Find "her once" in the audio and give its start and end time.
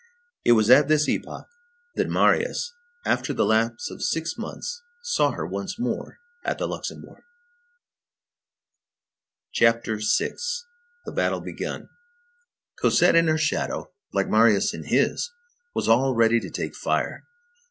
5.29-5.77